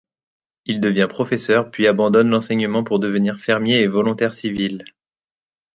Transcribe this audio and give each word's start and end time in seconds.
Il 0.65 0.81
devient 0.81 1.05
professeur 1.07 1.69
puis 1.69 1.83
il 1.83 1.87
abandonne 1.87 2.31
l'enseignement 2.31 2.83
pour 2.83 2.97
devenir 2.97 3.37
fermier 3.39 3.81
et 3.81 3.87
volontaire 3.87 4.33
civil. 4.33 4.83